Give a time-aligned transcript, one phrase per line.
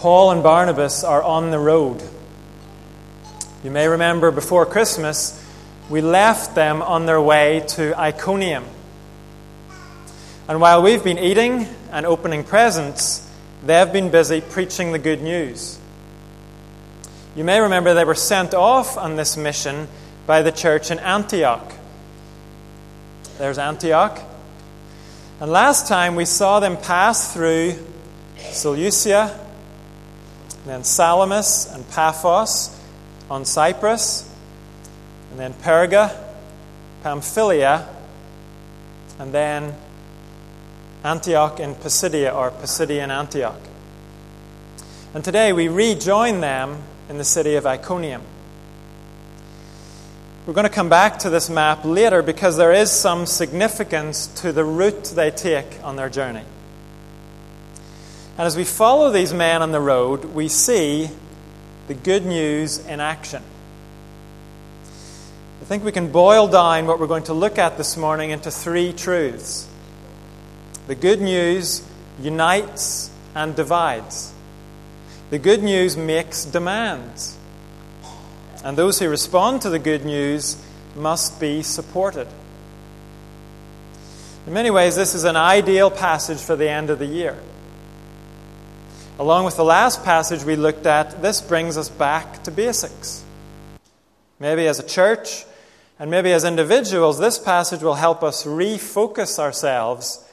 [0.00, 2.02] Paul and Barnabas are on the road.
[3.62, 5.38] You may remember before Christmas,
[5.90, 8.64] we left them on their way to Iconium.
[10.48, 13.30] And while we've been eating and opening presents,
[13.62, 15.78] they've been busy preaching the good news.
[17.36, 19.86] You may remember they were sent off on this mission
[20.26, 21.74] by the church in Antioch.
[23.36, 24.18] There's Antioch.
[25.40, 27.74] And last time we saw them pass through
[28.38, 29.38] Seleucia,
[30.66, 32.76] then Salamis and Paphos
[33.30, 34.28] on Cyprus,
[35.30, 36.16] and then Perga,
[37.02, 37.88] Pamphylia,
[39.18, 39.74] and then
[41.04, 43.60] Antioch in Pisidia or Pisidian Antioch.
[45.14, 48.22] And today we rejoin them in the city of Iconium.
[50.46, 54.52] We're going to come back to this map later because there is some significance to
[54.52, 56.44] the route they take on their journey.
[58.38, 61.10] And as we follow these men on the road, we see
[61.88, 63.42] the good news in action.
[65.60, 68.50] I think we can boil down what we're going to look at this morning into
[68.50, 69.68] three truths.
[70.86, 71.82] The good news
[72.20, 74.32] unites and divides.
[75.30, 77.36] The good news makes demands.
[78.64, 80.56] And those who respond to the good news
[80.96, 82.26] must be supported.
[84.46, 87.38] In many ways, this is an ideal passage for the end of the year.
[89.20, 93.22] Along with the last passage we looked at, this brings us back to basics.
[94.38, 95.44] Maybe as a church
[95.98, 100.24] and maybe as individuals, this passage will help us refocus ourselves,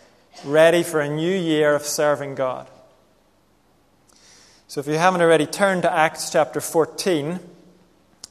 [0.45, 2.65] ready for a new year of serving God.
[4.69, 7.41] So if you haven't already turned to Acts chapter 14,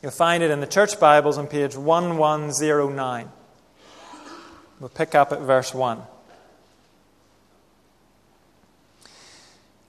[0.03, 3.29] you'll find it in the church Bibles on page 1109.
[4.81, 6.01] We'll pick up at verse 1.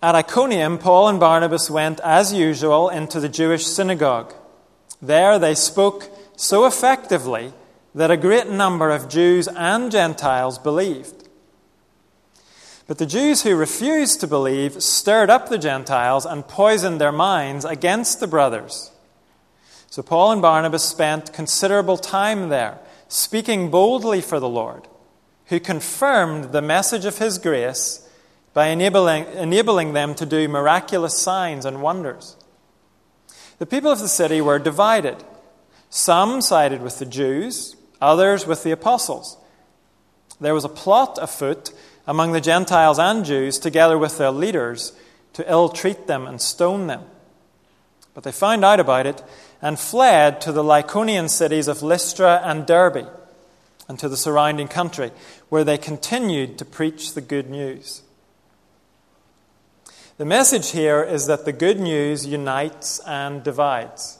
[0.02, 4.34] At Iconium, Paul and Barnabas went, as usual, into the Jewish synagogue.
[5.02, 7.53] There they spoke so effectively
[7.96, 11.28] that a great number of Jews and Gentiles believed.
[12.86, 17.66] But the Jews who refused to believe stirred up the Gentiles and poisoned their minds
[17.66, 18.91] against the brothers.
[19.90, 24.88] So Paul and Barnabas spent considerable time there, speaking boldly for the Lord,
[25.47, 28.06] who confirmed the message of his grace
[28.53, 32.35] by enabling, enabling them to do miraculous signs and wonders.
[33.59, 35.24] The people of the city were divided.
[35.90, 39.38] Some sided with the Jews, others with the apostles.
[40.40, 41.72] There was a plot afoot
[42.06, 44.94] among the Gentiles and Jews, together with their leaders,
[45.34, 47.03] to ill treat them and stone them.
[48.13, 49.24] But they found out about it
[49.62, 53.07] and fled to the Lycaonian cities of Lystra and Derbe
[53.88, 55.12] and to the surrounding country,
[55.50, 58.02] where they continued to preach the good news.
[60.17, 64.17] The message here is that the good news unites and divides.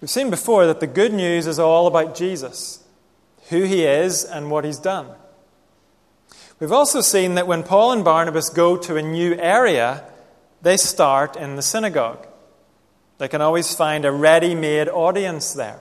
[0.00, 2.82] We've seen before that the good news is all about Jesus,
[3.50, 5.10] who he is, and what he's done.
[6.58, 10.04] We've also seen that when Paul and Barnabas go to a new area,
[10.60, 12.26] they start in the synagogue.
[13.18, 15.78] They can always find a ready made audience there.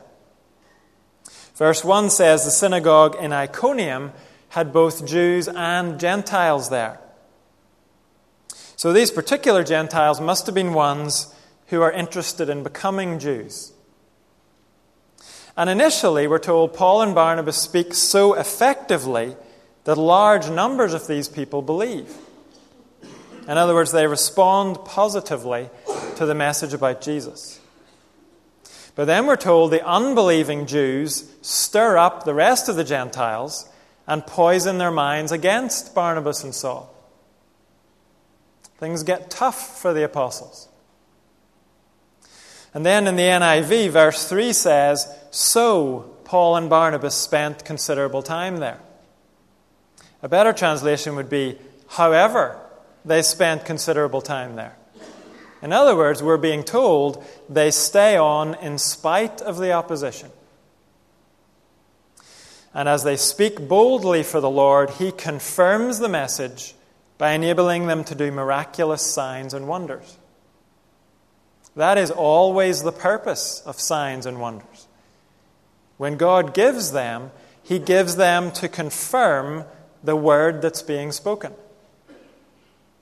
[1.55, 4.11] Verse 1 says the synagogue in Iconium
[4.49, 6.99] had both Jews and Gentiles there.
[8.77, 11.33] So these particular Gentiles must have been ones
[11.67, 13.73] who are interested in becoming Jews.
[15.57, 19.35] And initially, we're told Paul and Barnabas speak so effectively
[19.85, 22.15] that large numbers of these people believe.
[23.47, 25.71] In other words, they respond positively
[26.17, 27.59] to the message about Jesus.
[28.93, 33.67] But then we're told the unbelieving Jews stir up the rest of the Gentiles
[34.05, 36.93] and poison their minds against Barnabas and Saul.
[38.77, 40.67] Things get tough for the apostles.
[42.73, 48.57] And then in the NIV, verse 3 says, So Paul and Barnabas spent considerable time
[48.57, 48.79] there.
[50.21, 51.57] A better translation would be,
[51.89, 52.59] However,
[53.05, 54.75] they spent considerable time there.
[55.61, 60.29] In other words, we're being told they stay on in spite of the opposition.
[62.73, 66.75] And as they speak boldly for the Lord, He confirms the message
[67.17, 70.17] by enabling them to do miraculous signs and wonders.
[71.75, 74.87] That is always the purpose of signs and wonders.
[75.97, 77.31] When God gives them,
[77.63, 79.65] He gives them to confirm
[80.03, 81.53] the word that's being spoken.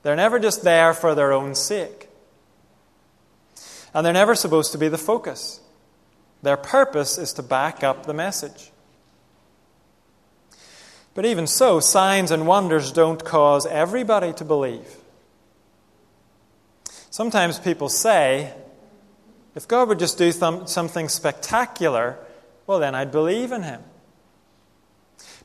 [0.04, 2.10] They're never just there for their own sake.
[3.94, 5.62] And they're never supposed to be the focus.
[6.42, 8.72] Their purpose is to back up the message.
[11.16, 14.98] But even so, signs and wonders don't cause everybody to believe.
[17.10, 18.54] Sometimes people say,
[19.56, 22.20] if God would just do th- something spectacular,
[22.68, 23.82] well, then I'd believe in him.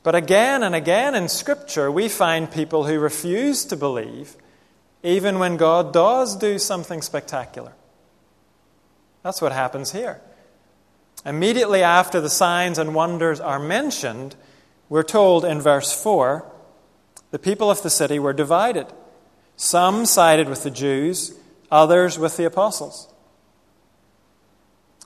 [0.03, 4.35] But again and again in Scripture, we find people who refuse to believe
[5.03, 7.73] even when God does do something spectacular.
[9.23, 10.19] That's what happens here.
[11.25, 14.35] Immediately after the signs and wonders are mentioned,
[14.91, 16.45] we're told in verse 4
[17.31, 18.87] the people of the city were divided.
[19.55, 21.33] Some sided with the Jews,
[21.71, 23.07] others with the apostles.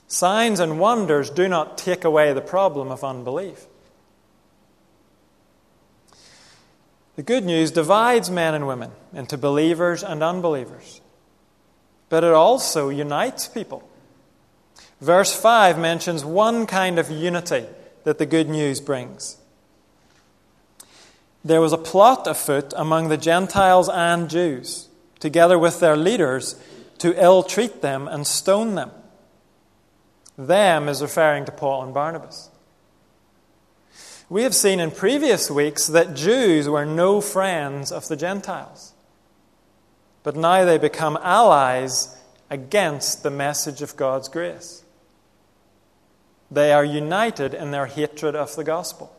[0.08, 3.66] Signs and wonders do not take away the problem of unbelief.
[7.14, 11.00] The good news divides men and women into believers and unbelievers,
[12.08, 13.88] but it also unites people.
[15.00, 17.66] Verse 5 mentions one kind of unity
[18.02, 19.36] that the good news brings.
[21.46, 24.88] There was a plot afoot among the Gentiles and Jews,
[25.20, 26.60] together with their leaders,
[26.98, 28.90] to ill treat them and stone them.
[30.36, 32.50] Them is referring to Paul and Barnabas.
[34.28, 38.92] We have seen in previous weeks that Jews were no friends of the Gentiles.
[40.24, 42.20] But now they become allies
[42.50, 44.82] against the message of God's grace.
[46.50, 49.15] They are united in their hatred of the gospel.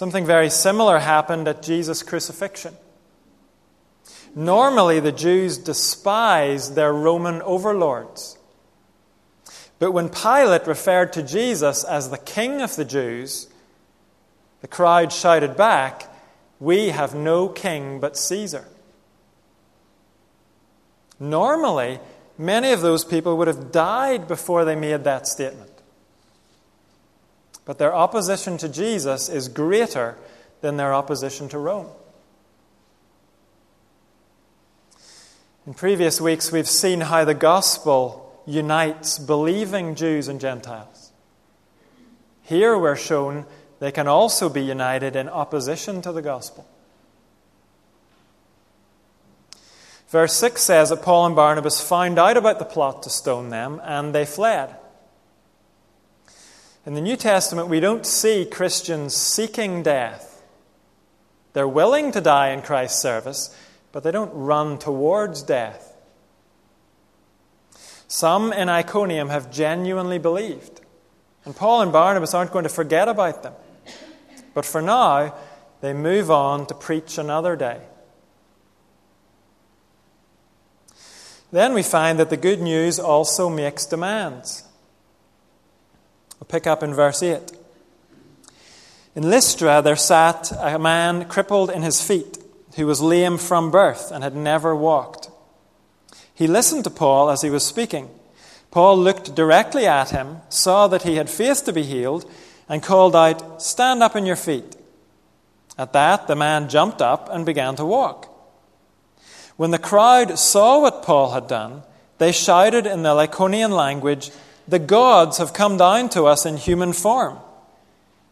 [0.00, 2.74] Something very similar happened at Jesus' crucifixion.
[4.34, 8.38] Normally, the Jews despised their Roman overlords.
[9.78, 13.48] But when Pilate referred to Jesus as the King of the Jews,
[14.62, 16.10] the crowd shouted back,
[16.58, 18.64] We have no king but Caesar.
[21.18, 22.00] Normally,
[22.38, 25.69] many of those people would have died before they made that statement.
[27.64, 30.16] But their opposition to Jesus is greater
[30.60, 31.88] than their opposition to Rome.
[35.66, 41.12] In previous weeks, we've seen how the gospel unites believing Jews and Gentiles.
[42.42, 43.46] Here we're shown
[43.78, 46.66] they can also be united in opposition to the gospel.
[50.08, 53.80] Verse 6 says that Paul and Barnabas found out about the plot to stone them
[53.84, 54.74] and they fled.
[56.90, 60.42] In the New Testament, we don't see Christians seeking death.
[61.52, 63.56] They're willing to die in Christ's service,
[63.92, 65.96] but they don't run towards death.
[68.08, 70.80] Some in Iconium have genuinely believed.
[71.44, 73.54] And Paul and Barnabas aren't going to forget about them.
[74.52, 75.32] But for now,
[75.82, 77.82] they move on to preach another day.
[81.52, 84.64] Then we find that the good news also makes demands.
[86.40, 87.52] We'll pick up in verse 8.
[89.14, 92.38] In Lystra, there sat a man crippled in his feet,
[92.76, 95.28] who was lame from birth and had never walked.
[96.34, 98.08] He listened to Paul as he was speaking.
[98.70, 102.30] Paul looked directly at him, saw that he had faith to be healed,
[102.68, 104.76] and called out, Stand up on your feet.
[105.76, 108.26] At that, the man jumped up and began to walk.
[109.56, 111.82] When the crowd saw what Paul had done,
[112.18, 114.30] they shouted in the Lycaonian language,
[114.68, 117.38] The gods have come down to us in human form.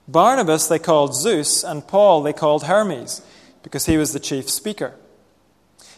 [0.06, 3.22] Barnabas they called Zeus, and Paul they called Hermes,
[3.62, 4.94] because he was the chief speaker.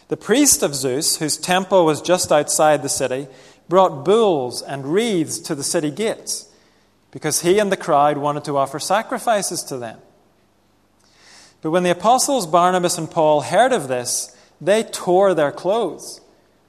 [0.09, 3.27] The priest of Zeus, whose temple was just outside the city,
[3.69, 6.49] brought bulls and wreaths to the city gates
[7.11, 9.99] because he and the crowd wanted to offer sacrifices to them.
[11.61, 16.21] But when the apostles Barnabas and Paul heard of this, they tore their clothes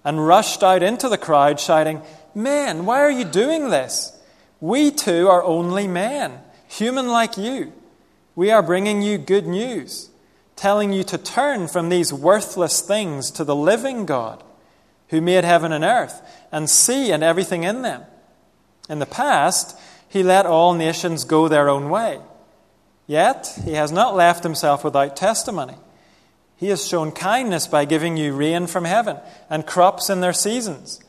[0.04, 2.02] and rushed out into the crowd, shouting,
[2.35, 4.19] Men, why are you doing this?
[4.61, 7.73] We too are only men, human like you.
[8.35, 10.11] We are bringing you good news
[10.62, 14.45] telling you to turn from these worthless things to the living God
[15.09, 16.23] who made heaven and earth
[16.53, 18.03] and sea and everything in them.
[18.89, 19.77] In the past,
[20.09, 22.21] he let all nations go their own way.
[23.09, 25.75] Yet, he has not left himself without testimony.
[26.57, 29.17] He has shown kindness by giving you rain from heaven
[29.51, 31.01] and crops in their seasons.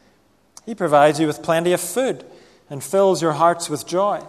[0.65, 2.25] He provides you with plenty of food
[2.69, 4.21] and fills your hearts with joy.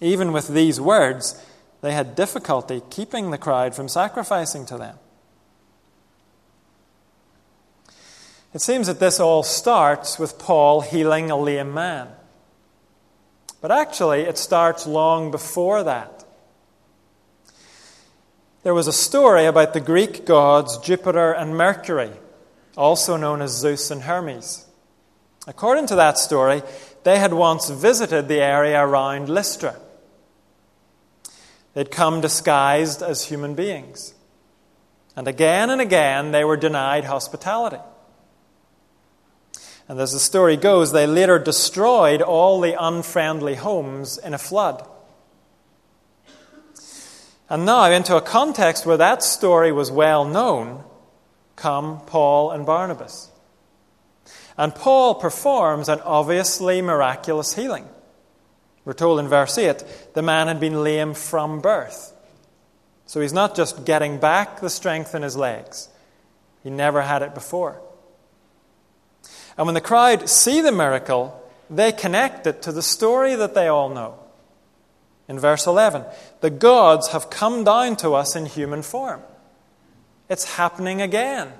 [0.00, 1.40] Even with these words,
[1.80, 4.98] they had difficulty keeping the crowd from sacrificing to them.
[8.52, 12.08] It seems that this all starts with Paul healing a lame man.
[13.60, 16.24] But actually, it starts long before that.
[18.62, 22.12] There was a story about the Greek gods Jupiter and Mercury,
[22.76, 24.66] also known as Zeus and Hermes.
[25.46, 26.62] According to that story,
[27.02, 29.76] they had once visited the area around Lystra.
[31.74, 34.14] They'd come disguised as human beings.
[35.16, 37.80] And again and again, they were denied hospitality.
[39.88, 44.86] And as the story goes, they later destroyed all the unfriendly homes in a flood.
[47.50, 50.84] And now, into a context where that story was well known,
[51.56, 53.31] come Paul and Barnabas.
[54.56, 57.88] And Paul performs an obviously miraculous healing.
[58.84, 62.12] We're told in verse 8 the man had been lame from birth.
[63.06, 65.88] So he's not just getting back the strength in his legs,
[66.62, 67.80] he never had it before.
[69.56, 73.68] And when the crowd see the miracle, they connect it to the story that they
[73.68, 74.18] all know.
[75.28, 76.04] In verse 11,
[76.40, 79.22] the gods have come down to us in human form.
[80.28, 81.52] It's happening again.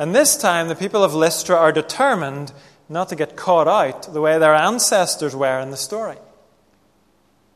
[0.00, 2.54] And this time, the people of Lystra are determined
[2.88, 6.16] not to get caught out the way their ancestors were in the story.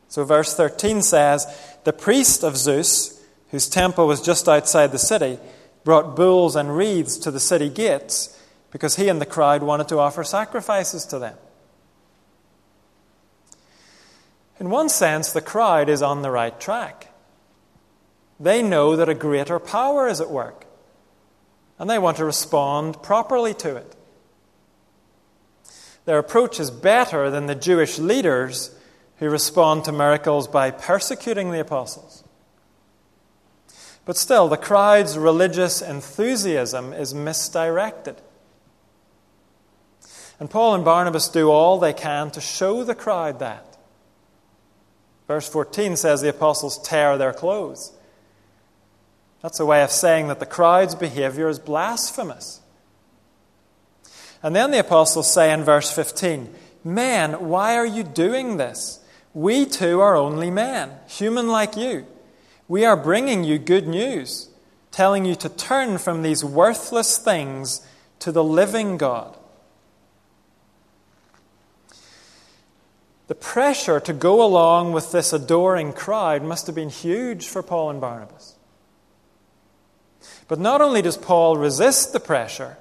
[0.08, 1.46] So, verse 13 says
[1.84, 3.18] The priest of Zeus,
[3.50, 5.38] whose temple was just outside the city,
[5.84, 8.38] brought bulls and wreaths to the city gates
[8.70, 11.38] because he and the crowd wanted to offer sacrifices to them.
[14.60, 17.08] In one sense, the crowd is on the right track.
[18.38, 20.63] They know that a greater power is at work,
[21.78, 23.96] and they want to respond properly to it.
[26.04, 28.76] Their approach is better than the Jewish leaders
[29.18, 32.24] who respond to miracles by persecuting the apostles.
[34.04, 38.20] But still, the crowd's religious enthusiasm is misdirected.
[40.38, 43.78] And Paul and Barnabas do all they can to show the crowd that.
[45.26, 47.92] Verse 14 says the apostles tear their clothes.
[49.44, 52.62] That's a way of saying that the crowd's behavior is blasphemous.
[54.42, 56.48] And then the apostles say in verse 15,
[56.82, 59.04] Men, why are you doing this?
[59.34, 62.06] We too are only men, human like you.
[62.68, 64.48] We are bringing you good news,
[64.90, 67.86] telling you to turn from these worthless things
[68.20, 69.36] to the living God.
[73.26, 77.90] The pressure to go along with this adoring crowd must have been huge for Paul
[77.90, 78.54] and Barnabas.
[80.48, 82.76] But not only does Paul resist the pressure,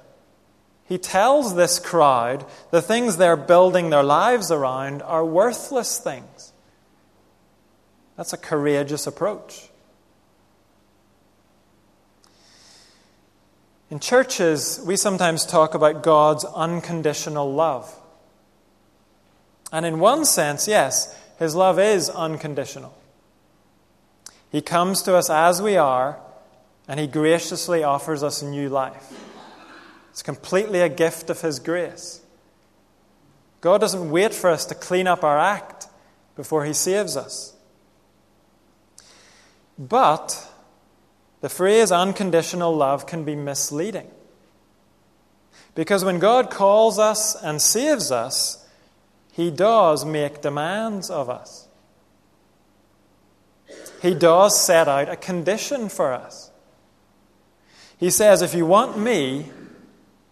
[0.86, 6.52] he tells this crowd the things they're building their lives around are worthless things.
[8.16, 9.70] That's a courageous approach.
[13.90, 17.94] In churches, we sometimes talk about God's unconditional love.
[19.72, 22.96] And in one sense, yes, His love is unconditional.
[24.50, 26.18] He comes to us as we are,
[26.88, 29.12] and He graciously offers us a new life.
[30.10, 32.20] It's completely a gift of His grace.
[33.60, 35.88] God doesn't wait for us to clean up our act
[36.36, 37.54] before He saves us.
[39.78, 40.50] But
[41.40, 44.08] the phrase unconditional love can be misleading.
[45.74, 48.66] Because when God calls us and saves us,
[49.32, 51.66] He does make demands of us.
[54.00, 56.50] He does set out a condition for us.
[57.98, 59.50] He says, If you want me,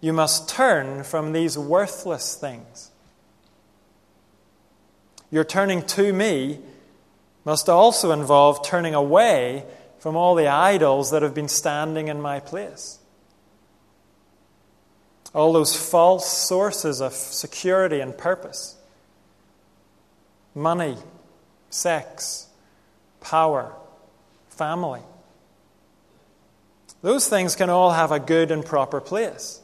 [0.00, 2.90] you must turn from these worthless things.
[5.30, 6.60] Your turning to me
[7.44, 9.64] must also involve turning away
[9.98, 12.98] from all the idols that have been standing in my place.
[15.34, 18.76] All those false sources of security and purpose
[20.54, 20.98] money,
[21.70, 22.48] sex,
[23.20, 23.72] power,
[24.50, 25.00] family.
[27.02, 29.62] Those things can all have a good and proper place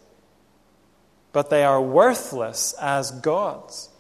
[1.32, 3.90] but they are worthless as gods.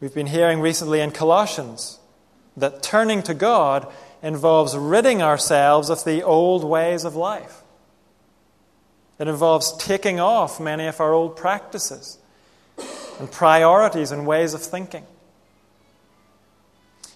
[0.00, 1.98] We've been hearing recently in Colossians
[2.56, 3.86] that turning to God
[4.22, 7.62] involves ridding ourselves of the old ways of life.
[9.18, 12.18] It involves taking off many of our old practices
[13.18, 15.04] and priorities and ways of thinking.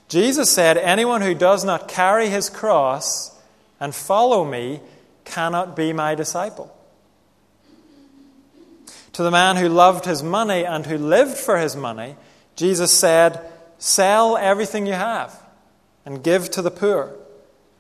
[0.09, 3.32] Jesus said, Anyone who does not carry his cross
[3.83, 4.81] and follow me
[5.25, 6.73] cannot be my disciple.
[9.15, 12.15] To the man who loved his money and who lived for his money,
[12.55, 13.41] Jesus said,
[13.79, 15.37] Sell everything you have
[16.07, 17.13] and give to the poor.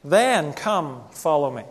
[0.02, 1.62] Then come, follow me.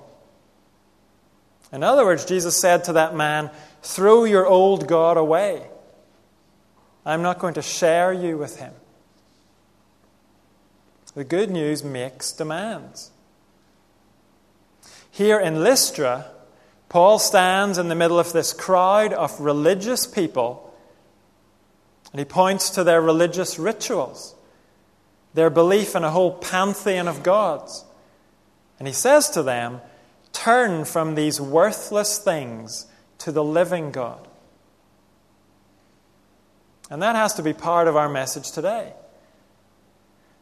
[1.74, 3.50] In other words, Jesus said to that man,
[3.82, 5.68] Throw your old God away.
[7.06, 8.72] I'm not going to share you with him.
[11.16, 13.12] The good news makes demands.
[15.12, 16.26] Here in Lystra,
[16.90, 20.72] Paul stands in the middle of this crowd of religious people
[22.12, 24.36] and he points to their religious rituals.
[25.34, 27.86] their belief in a whole pantheon of gods.
[28.80, 29.80] And he says to them,
[30.34, 32.86] Turn from these worthless things
[33.20, 34.28] to the living God.
[36.90, 38.92] And that has to be part of our message today.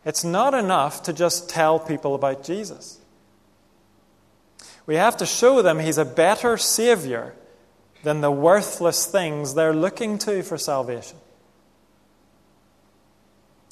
[0.04, 3.00] It's not enough to just tell people about Jesus.
[4.90, 7.36] We have to show them he's a better Savior
[8.02, 11.16] than the worthless things they're looking to for salvation.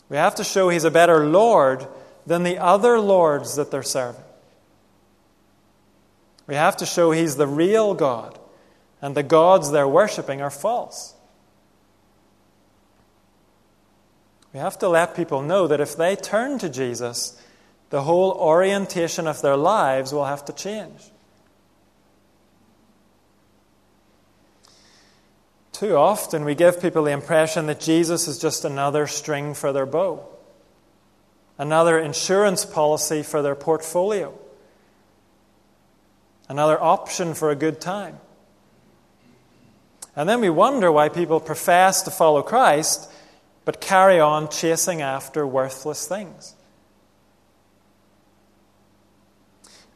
[0.10, 1.88] We have to show he's a better Lord
[2.28, 4.22] than the other lords that they're serving.
[6.46, 8.38] We have to show he's the real God,
[9.02, 11.16] and the gods they're worshiping are false.
[14.54, 17.42] We have to let people know that if they turn to Jesus,
[17.90, 21.12] the whole orientation of their lives will have to change.
[25.72, 29.86] Too often, we give people the impression that Jesus is just another string for their
[29.86, 30.26] bow,
[31.58, 34.34] another insurance policy for their portfolio,
[36.50, 38.20] another option for a good time.
[40.16, 43.08] And then we wonder why people profess to follow Christ
[43.64, 46.56] but carry on chasing after worthless things.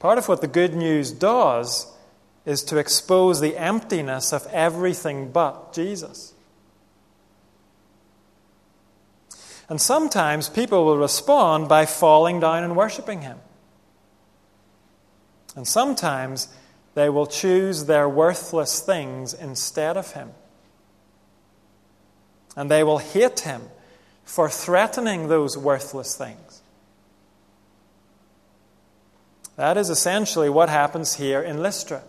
[0.02, 1.88] Part of what the good news does
[2.46, 6.34] is to expose the emptiness of everything but Jesus.
[9.70, 13.38] And sometimes people will respond by falling down and worshiping Him.
[15.56, 16.50] And sometimes
[16.96, 20.32] they will choose their worthless things instead of Him
[22.56, 23.62] and they will hate him
[24.24, 26.62] for threatening those worthless things.
[29.62, 32.02] That is essentially what happens here in Lystra.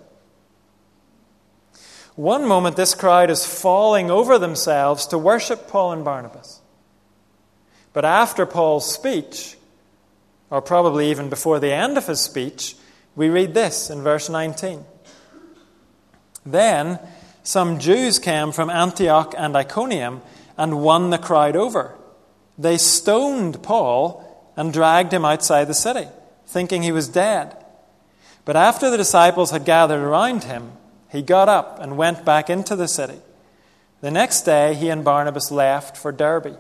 [2.16, 6.62] One moment, this crowd is falling over themselves to worship Paul and Barnabas.
[7.92, 9.58] But after Paul's speech,
[10.48, 12.74] or probably even before the end of his speech,
[13.14, 14.86] we read this in verse 19.
[16.46, 17.00] Then
[17.42, 20.22] some Jews came from Antioch and Iconium
[20.56, 21.98] and won the crowd over.
[22.56, 24.24] They stoned Paul
[24.56, 26.08] and dragged him outside the city,
[26.52, 27.56] thinking he was dead.
[28.44, 30.72] But after the disciples had gathered around him,
[31.10, 33.18] he got up and went back into the city.
[34.00, 36.58] The next day, he and Barnabas left for Derbe.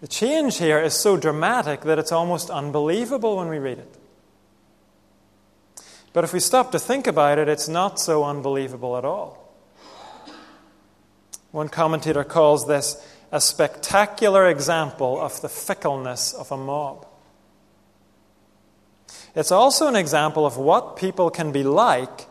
[0.00, 3.94] The change here is so dramatic that it's almost unbelievable when we read it.
[6.12, 9.52] But if we stop to think about it, it's not so unbelievable at all.
[11.50, 17.06] One commentator calls this a spectacular example of the fickleness of a mob.
[19.34, 22.26] It's also an example of what people can be like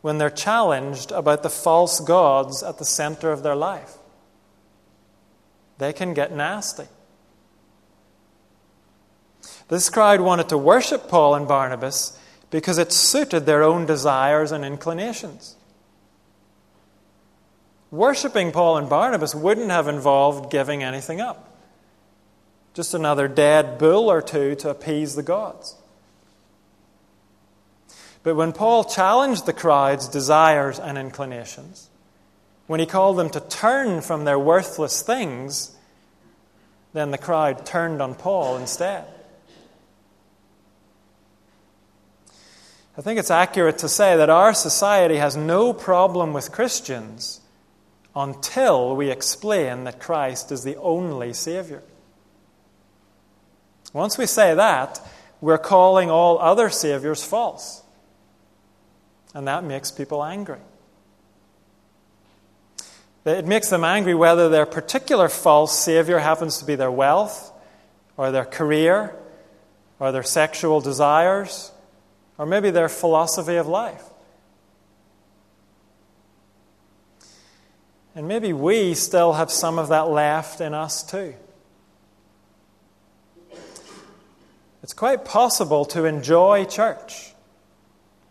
[0.00, 3.98] when they're challenged about the false gods at the center of their life.
[5.78, 6.86] They can get nasty.
[9.68, 12.18] This crowd wanted to worship Paul and Barnabas
[12.50, 15.54] because it suited their own desires and inclinations.
[17.90, 21.48] Worshipping Paul and Barnabas wouldn't have involved giving anything up.
[22.72, 25.74] Just another dead bull or two to appease the gods.
[28.22, 31.88] But when Paul challenged the crowd's desires and inclinations,
[32.66, 35.76] when he called them to turn from their worthless things,
[36.92, 39.04] then the crowd turned on Paul instead.
[42.96, 47.39] I think it's accurate to say that our society has no problem with Christians
[48.14, 51.82] until we explain that Christ is the only Savior.
[53.92, 55.00] Once we say that,
[55.40, 57.82] we're calling all other Saviors false.
[59.34, 60.58] And that makes people angry.
[63.24, 67.52] It makes them angry whether their particular false Savior happens to be their wealth,
[68.16, 69.14] or their career,
[69.98, 71.70] or their sexual desires,
[72.38, 74.09] or maybe their philosophy of life.
[78.14, 81.34] And maybe we still have some of that left in us too.
[84.82, 87.32] It's quite possible to enjoy church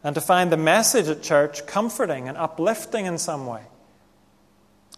[0.04, 3.64] and to find the message at church comforting and uplifting in some way,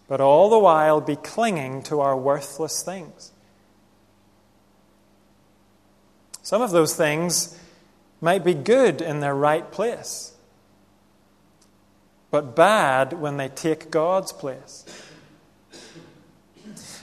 [0.07, 3.31] but all the while be clinging to our worthless things.
[6.41, 7.57] Some of those things
[8.19, 10.30] might be good in their right place
[12.31, 14.85] but bad when they take God's place.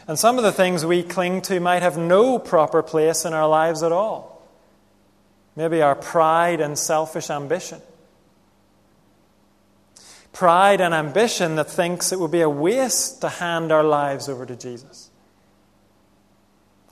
[0.09, 3.47] And some of the things we cling to might have no proper place in our
[3.47, 4.49] lives at all.
[5.55, 7.83] Maybe our pride and selfish ambition.
[10.33, 14.47] Pride and ambition that thinks it would be a waste to hand our lives over
[14.47, 15.11] to Jesus.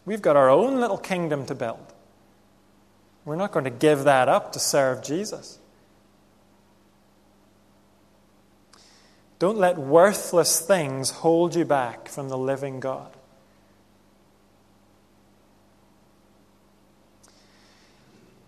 [0.04, 1.94] We've got our own little kingdom to build.
[3.24, 5.58] We're not going to give that up to serve Jesus.
[9.38, 13.10] Don't let worthless things hold you back from the living God.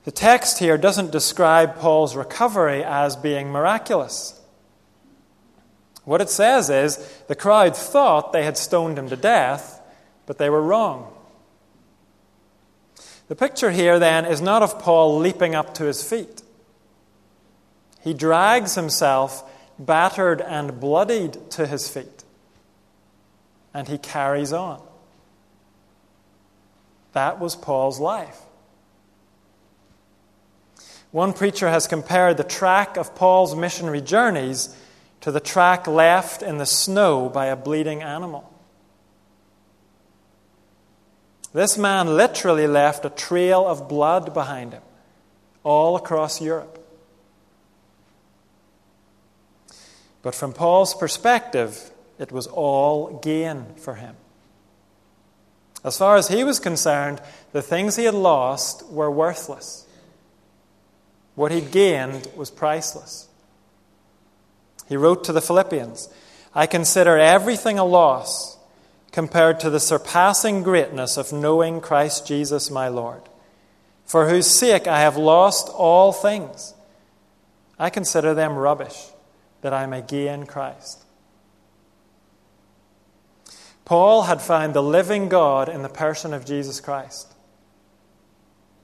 [0.05, 4.41] The text here doesn't describe Paul's recovery as being miraculous.
[6.07, 6.97] What it says is
[7.27, 9.83] the crowd thought they had stoned him to death,
[10.25, 11.13] but they were wrong.
[13.29, 16.41] The picture here then is not of Paul leaping up to his feet.
[18.01, 19.45] He drags himself
[19.79, 22.25] battered and bloodied to his feet,
[23.73, 24.83] and he carries on.
[27.13, 28.41] That was Paul's life.
[31.11, 34.77] One preacher has compared the track of Paul's missionary journeys
[35.23, 38.53] to the track left in the snow by a bleeding animal.
[41.53, 44.83] This man literally left a trail of blood behind him
[45.65, 46.79] all across Europe.
[50.29, 54.15] But from Paul's perspective, it was all gain for him.
[55.83, 59.87] As far as he was concerned, the things he had lost were worthless.
[61.35, 63.27] What he'd gained was priceless.
[64.87, 66.11] He wrote to the Philippians
[66.55, 68.59] I consider everything a loss
[69.13, 73.23] compared to the surpassing greatness of knowing Christ Jesus my Lord,
[74.05, 76.75] for whose sake I have lost all things.
[77.79, 79.11] I consider them rubbish,
[79.61, 81.05] that I may gain Christ.
[83.85, 87.33] Paul had found the living God in the person of Jesus Christ.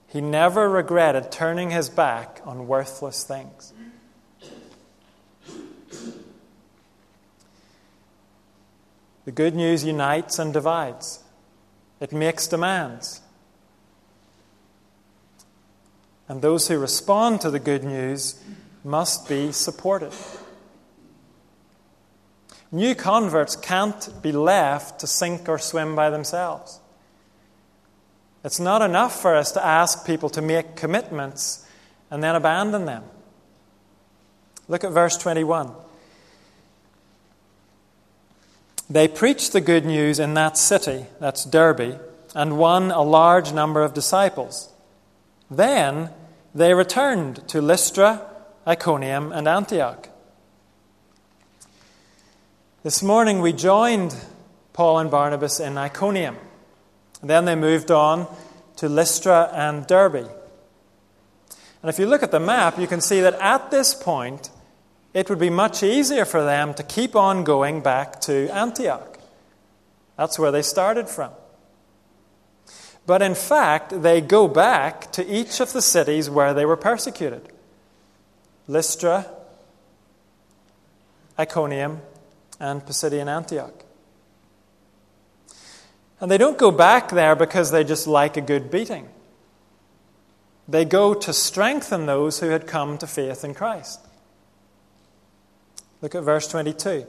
[0.07, 3.73] He never regretted turning his back on worthless things.
[9.25, 11.23] The good news unites and divides,
[11.99, 13.21] it makes demands.
[16.27, 18.41] And those who respond to the good news
[18.83, 20.13] must be supported.
[22.75, 26.81] New converts can't be left to sink or swim by themselves.
[28.43, 31.65] It's not enough for us to ask people to make commitments
[32.11, 33.03] and then abandon them.
[34.67, 35.71] Look at verse 21.
[38.89, 42.01] They preached the good news in that city, that's Derbe,
[42.35, 44.69] and won a large number of disciples.
[45.49, 46.09] Then
[46.53, 48.29] they returned to Lystra,
[48.67, 50.09] Iconium, and Antioch.
[52.85, 54.15] This morning we joined
[54.73, 56.37] Paul and Barnabas in Iconium.
[57.23, 58.27] Then they moved on
[58.75, 60.29] to Lystra and Derbe.
[61.81, 64.51] And if you look at the map, you can see that at this point,
[65.15, 69.17] it would be much easier for them to keep on going back to Antioch.
[70.15, 71.31] That's where they started from.
[73.07, 77.49] But in fact, they go back to each of the cities where they were persecuted
[78.67, 79.25] Lystra,
[81.39, 82.01] Iconium,
[82.59, 83.83] and Pisidian Antioch.
[86.19, 89.09] And they don't go back there because they just like a good beating.
[90.67, 93.99] They go to strengthen those who had come to faith in Christ.
[96.01, 97.05] Look at verse 22.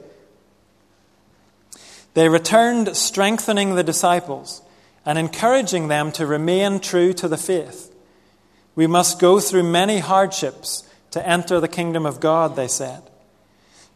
[2.13, 4.61] They returned strengthening the disciples
[5.05, 7.93] and encouraging them to remain true to the faith.
[8.75, 13.03] We must go through many hardships to enter the kingdom of God, they said.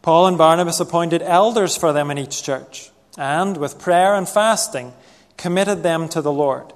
[0.01, 4.93] Paul and Barnabas appointed elders for them in each church, and with prayer and fasting,
[5.37, 6.73] committed them to the Lord,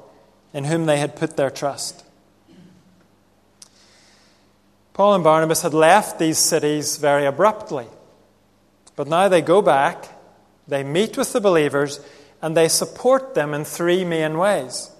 [0.53, 2.03] in whom they had put their trust.
[4.93, 7.87] Paul and Barnabas had left these cities very abruptly,
[8.95, 10.05] but now they go back,
[10.67, 11.99] they meet with the believers,
[12.41, 14.91] and they support them in three main ways.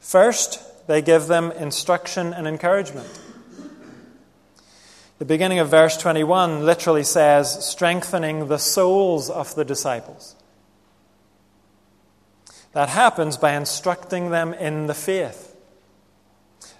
[0.00, 3.08] First, they give them instruction and encouragement.
[5.18, 10.36] The beginning of verse 21 literally says, strengthening the souls of the disciples.
[12.72, 15.56] That happens by instructing them in the faith.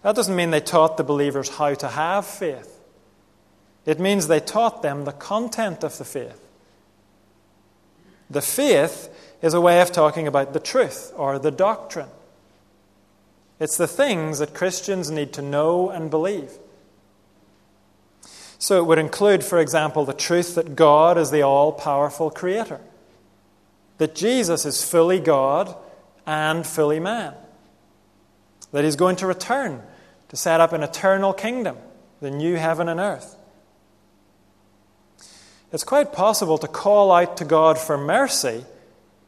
[0.02, 2.74] That doesn't mean they taught the believers how to have faith,
[3.84, 6.44] it means they taught them the content of the faith.
[8.30, 9.08] The faith
[9.40, 12.10] is a way of talking about the truth or the doctrine.
[13.58, 16.52] It's the things that Christians need to know and believe.
[18.58, 22.80] So it would include, for example, the truth that God is the all powerful creator
[23.98, 25.76] that Jesus is fully God
[26.24, 27.34] and fully man,
[28.72, 29.82] that he's going to return
[30.28, 31.76] to set up an eternal kingdom,
[32.20, 33.36] the new heaven and earth.
[35.72, 38.64] It's quite possible to call out to God for mercy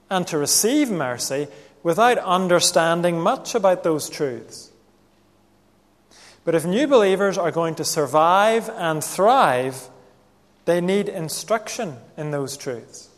[0.09, 1.49] and to receive mercy
[1.83, 4.70] without understanding much about those truths.
[6.45, 9.89] But if new believers are going to survive and thrive,
[10.65, 13.09] they need instruction in those truths.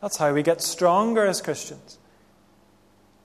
[0.00, 1.98] That's how we get stronger as Christians.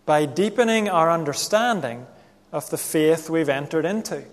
[0.06, 2.08] By deepening our understanding
[2.52, 4.23] of the faith we've entered into.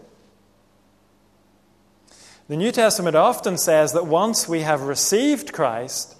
[2.48, 6.16] The New Testament often says that once we have received Christ,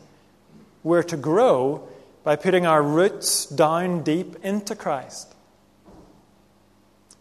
[0.84, 1.88] we're to grow
[2.22, 5.29] by putting our roots down deep into Christ.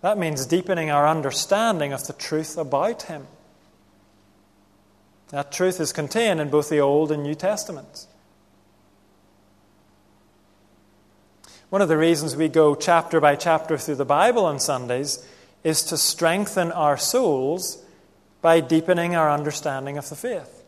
[0.01, 3.27] That means deepening our understanding of the truth about Him.
[5.29, 8.07] That truth is contained in both the Old and New Testaments.
[11.69, 15.23] One of the reasons we go chapter by chapter through the Bible on Sundays
[15.63, 17.83] is to strengthen our souls
[18.41, 20.63] by deepening our understanding of the faith.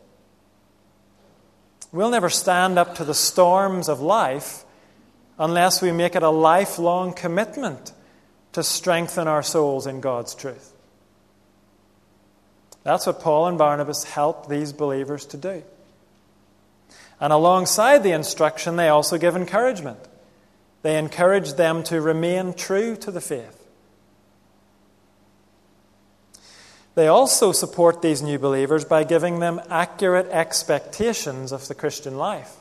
[1.90, 4.64] We'll never stand up to the storms of life
[5.38, 7.92] unless we make it a lifelong commitment
[8.52, 10.72] to strengthen our souls in God's truth.
[12.84, 15.62] That's what Paul and Barnabas help these believers to do.
[17.20, 20.00] And alongside the instruction, they also give encouragement.
[20.82, 23.58] They encourage them to remain true to the faith.
[26.94, 32.56] They also support these new believers by giving them accurate expectations of the Christian life.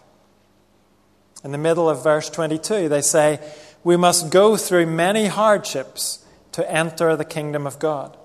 [1.43, 3.39] In the middle of verse 22, they say,
[3.83, 8.17] We must go through many hardships to enter the kingdom of God.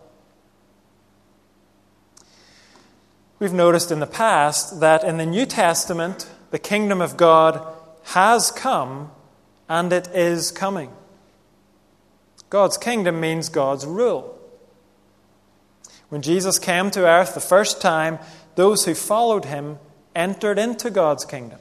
[3.39, 7.67] We've noticed in the past that in the New Testament, the kingdom of God
[8.05, 9.11] has come
[9.69, 10.91] and it is coming.
[12.49, 14.33] God's kingdom means God's rule.
[16.09, 18.19] When Jesus came to earth the first time,
[18.55, 19.79] those who followed him
[20.15, 21.59] entered into God's kingdom.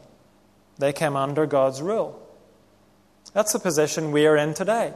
[0.78, 2.22] They came under God's rule.
[3.36, 4.94] That's the position we are in today.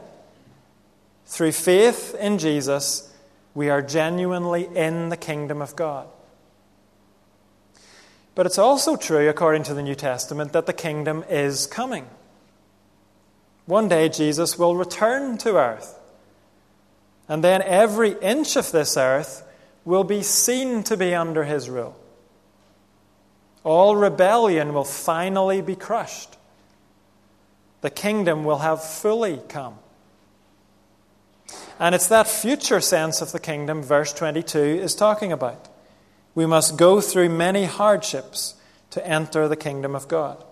[1.26, 3.14] Through faith in Jesus,
[3.54, 6.08] we are genuinely in the kingdom of God.
[8.34, 12.06] But it's also true, according to the New Testament, that the kingdom is coming.
[13.66, 16.00] One day Jesus will return to earth.
[17.28, 19.46] And then every inch of this earth
[19.84, 21.94] will be seen to be under his rule.
[23.64, 26.38] All rebellion will finally be crushed.
[27.80, 29.78] The kingdom will have fully come.
[31.78, 35.68] And it's that future sense of the kingdom verse 22 is talking about.
[36.34, 38.54] We must go through many hardships
[38.90, 40.44] to enter the kingdom of God.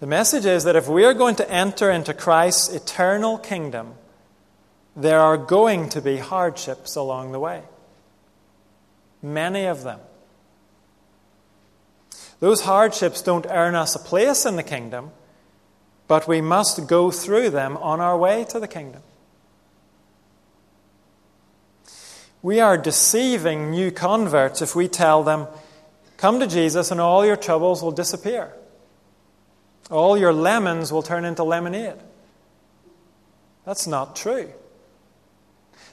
[0.00, 3.94] The message is that if we are going to enter into Christ's eternal kingdom,
[4.96, 7.62] there are going to be hardships along the way.
[9.22, 10.00] Many of them.
[12.42, 15.12] Those hardships don't earn us a place in the kingdom,
[16.08, 19.00] but we must go through them on our way to the kingdom.
[22.42, 25.46] We are deceiving new converts if we tell them,
[26.16, 28.52] Come to Jesus and all your troubles will disappear.
[29.88, 32.00] All your lemons will turn into lemonade.
[33.64, 34.50] That's not true.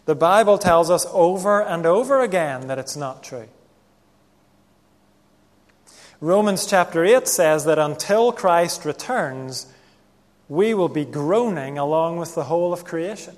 [0.06, 3.50] The Bible tells us over and over again that it's not true.
[6.22, 9.68] Romans chapter 8 says that until Christ returns,
[10.50, 13.38] we will be groaning along with the whole of creation.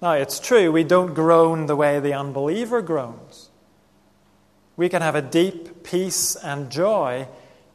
[0.00, 3.48] Now, it's true, we don't groan the way the unbeliever groans.
[4.76, 7.26] We can have a deep peace and joy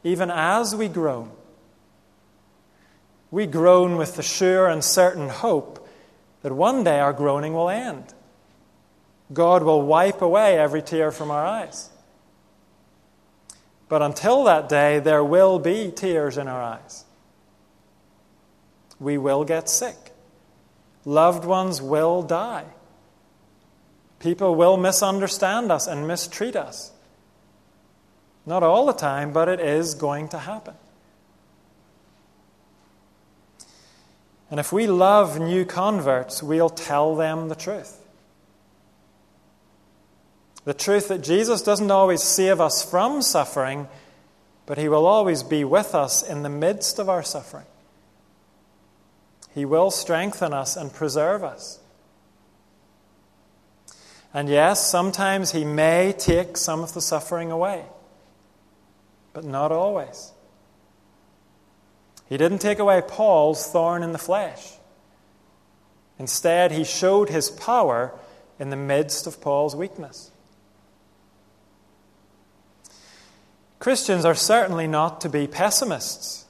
[0.04, 1.32] even as we groan.
[3.32, 5.88] We groan with the sure and certain hope
[6.42, 8.14] that one day our groaning will end.
[9.34, 11.89] God will wipe away every tear from our eyes.
[13.88, 17.06] But until that day, there will be tears in our eyes.
[19.00, 19.96] We will get sick.
[21.06, 22.65] Loved ones will die.
[24.20, 26.91] People will misunderstand us and mistreat us.
[28.46, 30.76] Not all the time, but it is going to happen.
[34.50, 38.01] And if we love new converts, we'll tell them the truth.
[40.65, 43.88] The truth that Jesus doesn't always save us from suffering,
[44.65, 47.65] but He will always be with us in the midst of our suffering.
[49.54, 51.80] He will strengthen us and preserve us.
[54.34, 57.84] And yes, sometimes He may take some of the suffering away
[59.34, 60.32] but not always.
[62.28, 64.74] He didn't take away Paul's thorn in the flesh.
[66.17, 68.13] Instead, he showed his power
[68.60, 70.31] in the midst of Paul's weakness.
[73.82, 76.46] Christians are certainly not to be pessimists.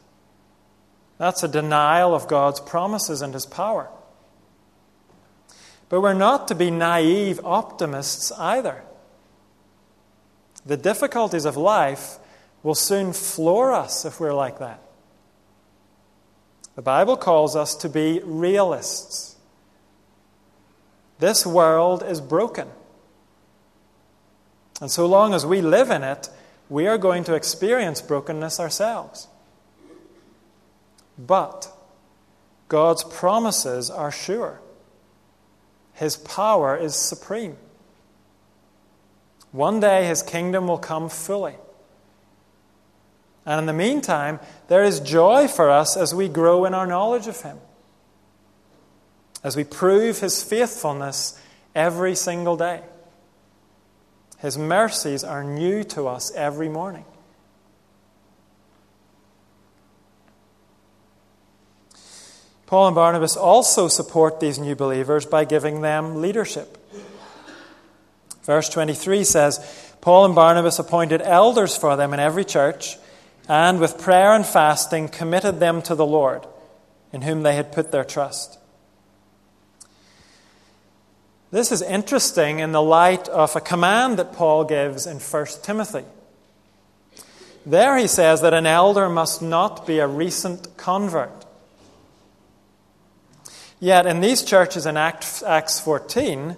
[1.18, 3.90] That's a denial of God's promises and His power.
[5.88, 8.84] But we're not to be naive optimists either.
[10.66, 12.18] The difficulties of life
[12.64, 14.82] will soon floor us if we're like that.
[16.76, 19.38] The Bible calls us to be realists.
[21.20, 22.68] This world is broken.
[24.82, 26.30] And so long as we live in it,
[26.72, 29.28] we are going to experience brokenness ourselves.
[31.18, 31.70] But
[32.70, 34.62] God's promises are sure,
[35.94, 37.58] His power is supreme.
[39.52, 41.56] One day His kingdom will come fully.
[43.46, 47.28] And in the meantime, there is joy for us as we grow in our knowledge
[47.28, 47.58] of Him,
[49.44, 51.38] as we prove His faithfulness
[51.76, 52.82] every single day.
[54.42, 57.06] His mercies are new to us every morning.
[62.66, 66.78] Paul and Barnabas also support these new believers by giving them leadership.
[68.44, 72.98] Verse 23 says Paul and Barnabas appointed elders for them in every church
[73.48, 76.48] and with prayer and fasting committed them to the Lord,
[77.12, 78.58] in whom they had put their trust.
[81.52, 86.06] This is interesting in the light of a command that Paul gives in 1 Timothy.
[87.66, 91.46] There he says that an elder must not be a recent convert.
[93.82, 96.56] Yet in these churches in Acts 14,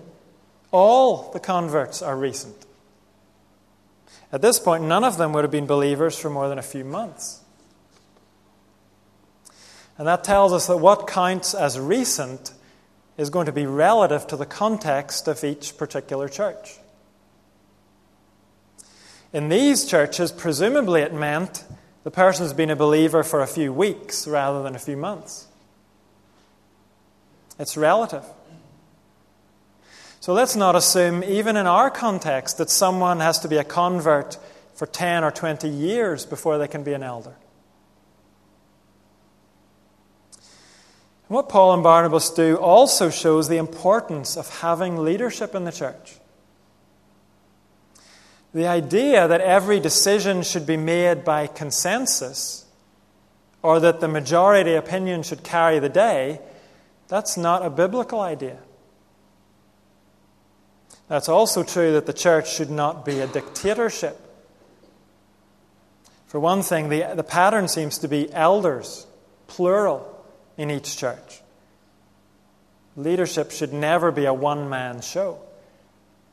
[0.72, 2.56] all the converts are recent.
[4.32, 6.86] At this point, none of them would have been believers for more than a few
[6.86, 7.42] months.
[9.98, 12.54] And that tells us that what counts as recent
[13.18, 16.80] is going to be relative to the context of each particular church.
[19.32, 21.64] In these churches, presumably it meant
[22.04, 25.48] the person's been a believer for a few weeks rather than a few months.
[27.60, 28.26] It's relative.
[30.20, 34.38] So let's not assume, even in our context, that someone has to be a convert
[34.74, 37.36] for 10 or 20 years before they can be an elder.
[41.28, 46.18] What Paul and Barnabas do also shows the importance of having leadership in the church.
[48.54, 52.66] The idea that every decision should be made by consensus
[53.64, 56.40] or that the majority opinion should carry the day,
[57.08, 58.58] that's not a biblical idea.
[61.08, 64.20] That's also true that the church should not be a dictatorship.
[66.28, 69.08] For one thing, the, the pattern seems to be elders,
[69.48, 70.13] plural,
[70.58, 71.42] in each church.
[72.96, 75.40] Leadership should never be a one man show,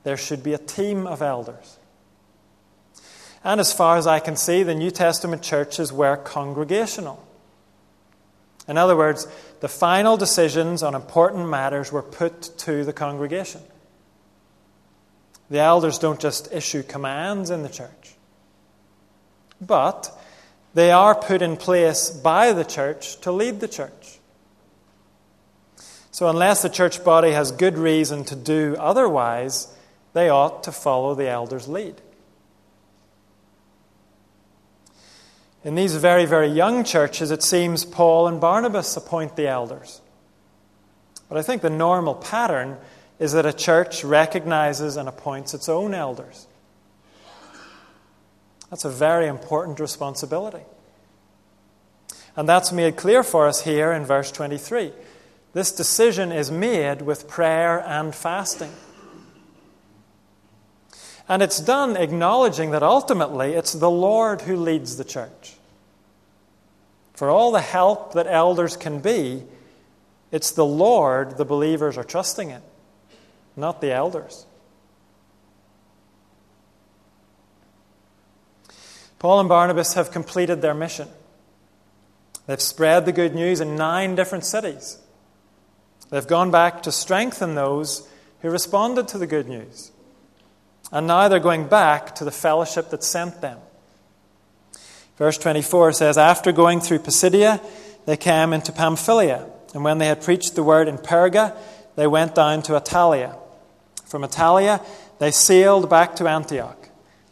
[0.02, 1.78] there should be a team of elders.
[3.42, 7.26] And as far as I can see, the New Testament churches were congregational.
[8.68, 9.26] In other words,
[9.60, 13.62] the final decisions on important matters were put to the congregation.
[15.48, 18.14] The elders don't just issue commands in the church,
[19.60, 20.16] but
[20.74, 24.18] they are put in place by the church to lead the church.
[26.12, 29.72] So, unless the church body has good reason to do otherwise,
[30.12, 32.00] they ought to follow the elders' lead.
[35.62, 40.00] In these very, very young churches, it seems Paul and Barnabas appoint the elders.
[41.28, 42.78] But I think the normal pattern
[43.18, 46.46] is that a church recognizes and appoints its own elders.
[48.70, 50.64] That's a very important responsibility.
[52.36, 54.92] And that's made clear for us here in verse 23.
[55.52, 58.72] This decision is made with prayer and fasting.
[61.28, 65.54] And it's done acknowledging that ultimately it's the Lord who leads the church.
[67.14, 69.42] For all the help that elders can be,
[70.30, 72.62] it's the Lord the believers are trusting in
[73.56, 74.46] not the elders.
[79.20, 81.06] Paul and Barnabas have completed their mission.
[82.46, 84.98] They've spread the good news in nine different cities.
[86.10, 88.08] They've gone back to strengthen those
[88.40, 89.92] who responded to the good news.
[90.90, 93.58] And now they're going back to the fellowship that sent them.
[95.16, 97.60] Verse 24 says After going through Pisidia,
[98.06, 99.46] they came into Pamphylia.
[99.74, 101.56] And when they had preached the word in Perga,
[101.94, 103.36] they went down to Attalia.
[104.06, 104.84] From Attalia,
[105.18, 106.79] they sailed back to Antioch,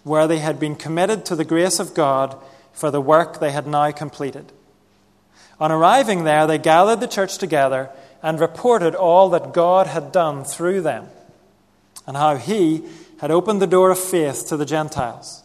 [0.05, 2.37] where they had been committed to the grace of God
[2.73, 4.53] for the work they had now completed.
[5.61, 7.91] On arriving there, they gathered the church together
[8.23, 11.09] and reported all that God had done through them,
[12.07, 12.85] and how He
[13.21, 15.43] had opened the door of faith to the Gentiles.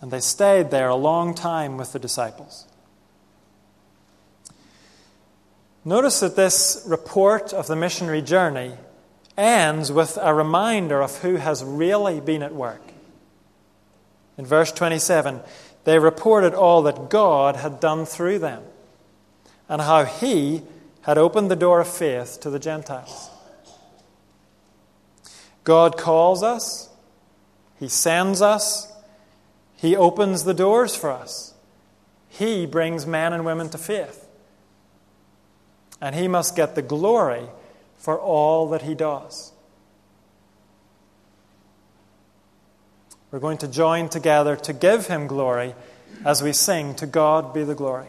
[0.00, 2.66] And they stayed there a long time with the disciples.
[5.84, 8.72] Notice that this report of the missionary journey
[9.36, 12.82] ends with a reminder of who has really been at work.
[14.38, 15.40] In verse 27,
[15.84, 18.62] they reported all that God had done through them
[19.68, 20.62] and how He
[21.02, 23.30] had opened the door of faith to the Gentiles.
[25.64, 26.88] God calls us,
[27.78, 28.90] He sends us,
[29.76, 31.52] He opens the doors for us,
[32.28, 34.26] He brings men and women to faith.
[36.00, 37.48] And He must get the glory
[37.96, 39.52] for all that He does.
[43.30, 45.74] We're going to join together to give Him glory
[46.24, 48.08] as we sing, To God be the glory.